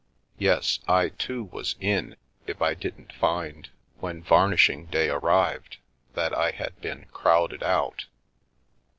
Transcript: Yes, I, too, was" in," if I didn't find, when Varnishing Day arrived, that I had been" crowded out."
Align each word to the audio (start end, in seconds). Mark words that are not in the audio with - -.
Yes, 0.39 0.79
I, 0.87 1.09
too, 1.09 1.43
was" 1.43 1.75
in," 1.79 2.15
if 2.47 2.59
I 2.59 2.73
didn't 2.73 3.13
find, 3.13 3.69
when 3.99 4.23
Varnishing 4.23 4.87
Day 4.87 5.11
arrived, 5.11 5.77
that 6.15 6.35
I 6.35 6.49
had 6.49 6.81
been" 6.81 7.05
crowded 7.13 7.61
out." 7.61 8.05